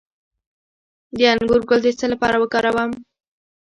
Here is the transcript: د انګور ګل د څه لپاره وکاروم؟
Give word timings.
د 1.17 1.19
انګور 1.33 1.61
ګل 1.69 1.79
د 1.83 1.87
څه 1.99 2.05
لپاره 2.13 2.35
وکاروم؟ 2.39 2.91